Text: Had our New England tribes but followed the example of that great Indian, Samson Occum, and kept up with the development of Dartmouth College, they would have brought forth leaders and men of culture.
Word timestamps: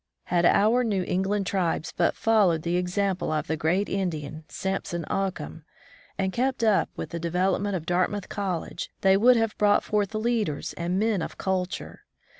Had 0.23 0.45
our 0.47 0.83
New 0.83 1.03
England 1.03 1.45
tribes 1.45 1.93
but 1.95 2.15
followed 2.15 2.63
the 2.63 2.75
example 2.75 3.31
of 3.31 3.45
that 3.45 3.57
great 3.57 3.87
Indian, 3.87 4.45
Samson 4.47 5.05
Occum, 5.11 5.61
and 6.17 6.33
kept 6.33 6.63
up 6.63 6.89
with 6.95 7.11
the 7.11 7.19
development 7.19 7.75
of 7.75 7.85
Dartmouth 7.85 8.27
College, 8.27 8.89
they 9.01 9.15
would 9.15 9.37
have 9.37 9.55
brought 9.59 9.83
forth 9.83 10.15
leaders 10.15 10.73
and 10.73 10.97
men 10.97 11.21
of 11.21 11.37
culture. 11.37 12.01